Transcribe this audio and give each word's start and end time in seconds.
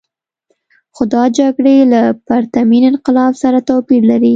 خو 0.95 1.03
دا 1.13 1.23
جګړې 1.39 1.77
له 1.93 2.01
پرتمین 2.27 2.83
انقلاب 2.91 3.33
سره 3.43 3.57
توپیر 3.69 4.01
لري. 4.11 4.29